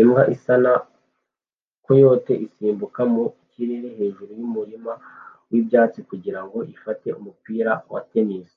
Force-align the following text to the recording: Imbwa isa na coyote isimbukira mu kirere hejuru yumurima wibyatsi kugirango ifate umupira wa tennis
Imbwa 0.00 0.22
isa 0.34 0.54
na 0.64 0.72
coyote 1.84 2.32
isimbukira 2.46 3.02
mu 3.14 3.24
kirere 3.50 3.88
hejuru 3.98 4.30
yumurima 4.40 4.92
wibyatsi 5.50 6.00
kugirango 6.10 6.58
ifate 6.74 7.06
umupira 7.18 7.72
wa 7.92 8.00
tennis 8.10 8.50